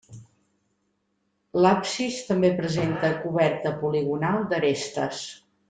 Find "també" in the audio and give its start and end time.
2.31-2.51